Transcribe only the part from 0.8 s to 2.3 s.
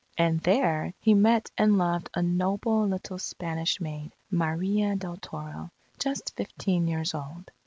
he met and loved a